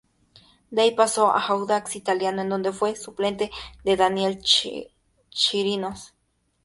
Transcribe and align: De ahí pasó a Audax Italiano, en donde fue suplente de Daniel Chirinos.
De 0.71 0.81
ahí 0.81 0.95
pasó 0.95 1.27
a 1.27 1.39
Audax 1.39 1.95
Italiano, 1.95 2.41
en 2.41 2.49
donde 2.49 2.71
fue 2.73 2.95
suplente 2.95 3.51
de 3.83 3.95
Daniel 3.97 4.39
Chirinos. 5.29 6.15